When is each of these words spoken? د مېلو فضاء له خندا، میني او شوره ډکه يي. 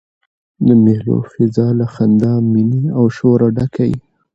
د 0.65 0.67
مېلو 0.83 1.17
فضاء 1.31 1.71
له 1.79 1.87
خندا، 1.93 2.33
میني 2.51 2.83
او 2.97 3.05
شوره 3.17 3.47
ډکه 3.57 3.83
يي. 3.91 3.97